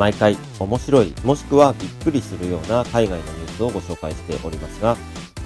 [0.00, 4.96] 毎回面白い、もしくはびっくりするような海外のニュースをご紹介しておりますが、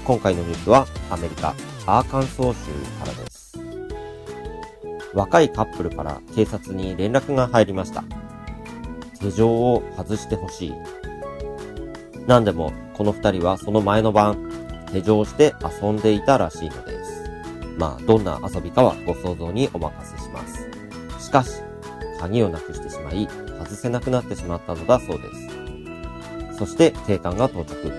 [0.05, 1.57] 今回のニュースはアメリカ、
[1.87, 2.71] アーカンソー州
[3.01, 3.59] からです。
[5.13, 8.05] 若いカップルから警察に連絡が入りました。
[9.19, 10.75] 手錠を外してほしい。
[12.29, 14.37] なんでも、この二人はその前の晩、
[14.93, 15.53] 手錠して
[15.83, 17.25] 遊んでいたらしいのです。
[17.77, 20.69] まあ、どんな遊びかはご想像にお任せします。
[21.19, 21.61] しかし、
[22.21, 23.29] 鍵をなくしてしまい、
[23.59, 25.25] 外せなくなってしまったのだそうで
[26.53, 26.59] す。
[26.59, 27.93] そして、警官が到着。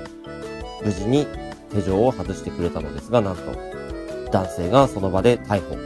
[0.84, 1.26] 無事に
[1.72, 3.42] 手錠を外してくれたのですが、なんと、
[4.32, 5.78] 男性がその場で逮捕。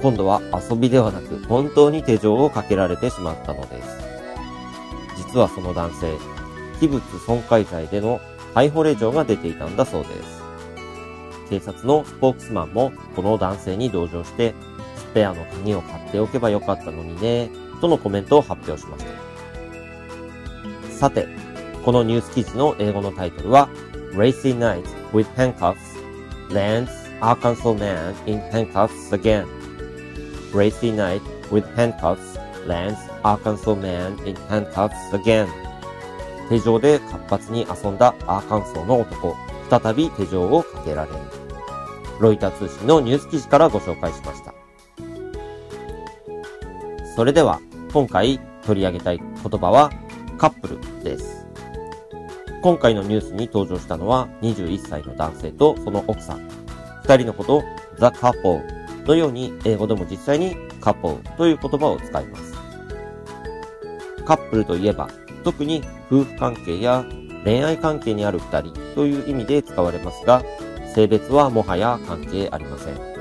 [0.00, 3.98] 今度は遊びではなく、本当に手錠をかけられてしまったのです。
[5.16, 6.16] 実はその男性、
[6.80, 8.20] 器物損壊罪での
[8.54, 10.42] 逮捕令状が出ていたんだそうです。
[11.50, 14.54] 警察のスポークスマンもこの男性に同情して、
[15.18, 20.92] ペアの鍵を買っておけばよかったのにね、とのコメントを発表しました。
[20.92, 21.26] さて、
[21.84, 23.68] このニュース記事の英語のタイトルは、
[24.12, 25.76] Racy Night with Handcuffs
[26.50, 26.88] lands
[27.20, 29.44] Arkansas man in handcuffs again.
[30.52, 35.48] Racy Night with handcuffs lands Arkansas man in handcuffs again.
[36.48, 39.34] 手錠で活発に遊んだアーカンソーの男、
[39.68, 41.16] 再び手錠をかけられる。
[42.20, 44.57] ロイター通信のニュース記事からご紹介しました。
[47.18, 47.60] それでは、
[47.92, 49.90] 今回取り上げたい言葉は、
[50.38, 51.48] カップルです。
[52.62, 56.48] 今回のニュースに登場したのは21歳の男性とその奥さん。
[57.02, 57.62] 二人のことを
[57.96, 58.62] The Couple
[59.04, 62.54] のように英語でも実際に Couple という言葉を使います。
[64.24, 65.08] カップルといえば
[65.42, 67.04] 特に夫婦関係や
[67.42, 70.44] 恋愛関係にある二人という意味で使われますが、
[70.94, 73.17] 性別はもはや関係ありません。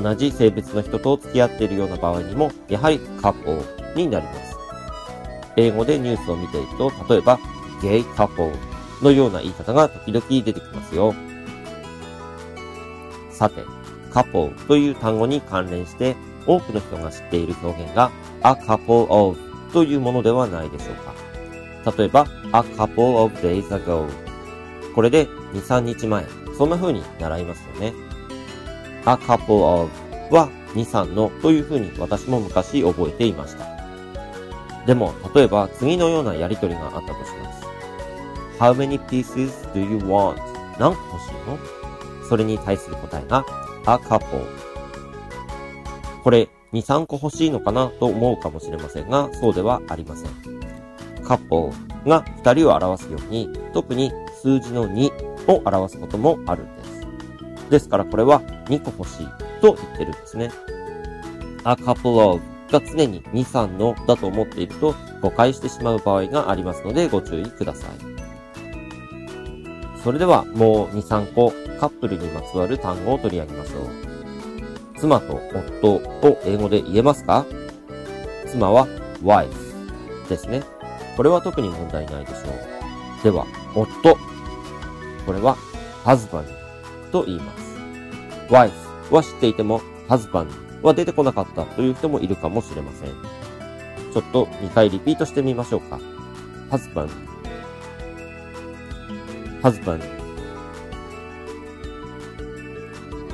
[0.00, 4.56] 同じ性別の人と付き合っているような場合にも、やはりカップルになります。
[5.56, 7.38] 英語でニュースを見ていると、例えば、
[7.82, 8.52] ゲイカップル
[9.02, 11.14] のような言い方が時々出てきますよ。
[13.30, 13.62] さて、
[14.12, 16.16] カップルという単語に関連して、
[16.46, 18.10] 多くの人が知っている表現が、
[18.42, 19.38] a couple of
[19.72, 20.94] というものではないでしょう
[21.90, 21.96] か。
[21.96, 24.08] 例えば、a couple of days ago。
[24.94, 26.24] これで2、3日前。
[26.56, 28.07] そんな風に習いますよね。
[29.04, 29.90] A couple of
[30.34, 33.66] は2、3のという風に私も昔覚えていました。
[34.86, 37.66] でも、例えば次のようなやりとりがあったとします。
[38.58, 40.36] How many pieces do you want?
[40.78, 41.58] 何個欲しいの？
[42.28, 43.44] それに対する答えが
[43.86, 44.44] a couple。
[46.22, 50.30] これ、2、3個欲しいのかなと思うかもしれませんが、そうではありません。
[51.22, 51.72] couple
[52.06, 55.10] が2人を表すように、特に数字の2
[55.50, 57.07] を表すこともあるんです。
[57.70, 59.26] ですからこれは2個欲しい
[59.60, 60.50] と言ってるんですね。
[61.64, 62.40] a couple of
[62.70, 67.90] が常に2、3のだと思っていると誤解してしまう場合がありますのでご注意ください。
[70.02, 73.88] それではもう2、3個カップルにまつわる単語を取り上げましょう。
[74.98, 75.40] 妻と
[75.80, 77.46] 夫を英語で言えますか？
[78.46, 78.86] 妻は
[79.22, 79.48] wife
[80.28, 80.62] ですね。
[81.16, 82.48] これは特に問題ないでしょ
[83.20, 83.24] う。
[83.24, 84.16] では、夫。
[85.26, 85.56] これは
[86.04, 86.44] husband
[87.08, 87.76] と言います。
[88.48, 88.72] wife
[89.14, 90.48] は知っていても husband
[90.82, 93.08] は出てこなかったという人もいるかもしれません。
[93.10, 95.98] ちょっと2回リピートしてみましょうか。
[96.70, 97.10] husband
[99.62, 100.00] husband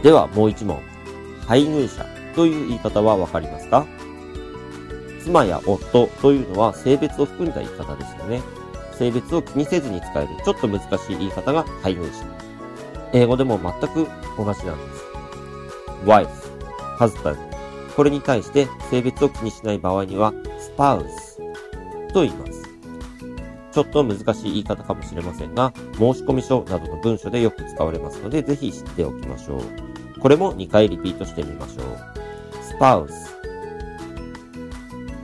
[0.03, 0.81] ではもう一問。
[1.47, 3.87] 配偶者という言い方はわかりますか？
[5.23, 8.43] 妻や夫というのは性別を含んだ言い方ですよね。
[8.93, 12.25] 性別を気にせずに使えるちょっと難しい言い方が配偶者。
[13.15, 15.05] 英語でも全く同じなんです。
[16.05, 16.29] wife,
[16.99, 17.39] husband
[17.95, 20.33] これに対して性別を気にしない場合には
[20.77, 21.09] spouse
[22.13, 22.65] と言います。
[23.71, 30.21] ちょっと難しい言い方かもしれませんが、申込書などの文書でよく使われますので、ぜひ知っておきましょう。
[30.21, 32.15] これも2回リピートしてみましょう。
[32.79, 33.13] spouse,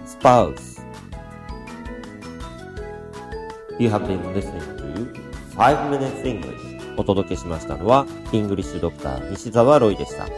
[0.06, 0.80] spouse.
[3.78, 5.12] You have been listening to
[5.56, 6.69] 5 Minutes English.
[7.00, 10.28] お届けしましたのは、イングリッシュドクター西澤ロイでした。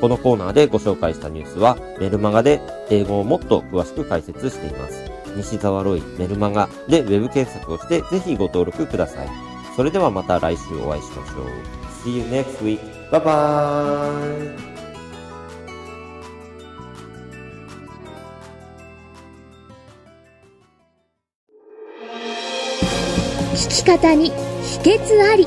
[0.00, 2.60] このコーナーでご紹介したニュースは、メルマガで
[2.90, 5.10] 英語をもっと詳しく解説しています。
[5.36, 9.28] 西澤ロイメルマガでウェブ検索をしてぜひご登録ください。
[9.76, 11.46] それではまた来週お会いしましょう。
[12.04, 12.80] See you next week.
[13.10, 14.74] Bye bye!
[23.54, 24.30] 聞き方に
[24.62, 25.46] 秘訣あり